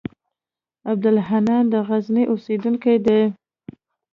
عبدالحنان 0.91 1.63
د 1.71 1.73
غزني 1.87 2.23
اوسېدونکی 2.31 2.95
دی. 3.05 3.21